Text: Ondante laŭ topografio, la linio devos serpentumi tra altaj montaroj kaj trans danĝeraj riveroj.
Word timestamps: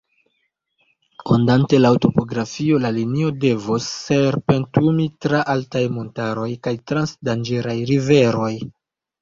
Ondante 1.35 1.79
laŭ 1.81 1.91
topografio, 2.05 2.79
la 2.87 2.91
linio 2.95 3.29
devos 3.45 3.89
serpentumi 4.07 5.05
tra 5.27 5.45
altaj 5.55 5.85
montaroj 5.99 6.49
kaj 6.69 6.75
trans 6.93 7.15
danĝeraj 7.31 7.79
riveroj. 7.93 8.53